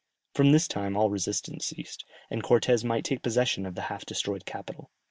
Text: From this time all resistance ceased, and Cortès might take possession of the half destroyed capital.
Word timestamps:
From 0.33 0.51
this 0.51 0.67
time 0.67 0.97
all 0.97 1.11
resistance 1.11 1.67
ceased, 1.67 2.05
and 2.31 2.41
Cortès 2.41 2.83
might 2.83 3.05
take 3.05 3.21
possession 3.21 3.67
of 3.67 3.75
the 3.75 3.83
half 3.83 4.03
destroyed 4.03 4.47
capital. 4.47 4.89